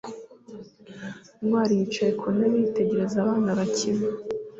ntwali 1.45 1.73
yicaye 1.79 2.11
ku 2.19 2.25
ntebe, 2.35 2.55
yitegereza 2.63 3.15
abana 3.23 3.49
bakina 3.59 4.07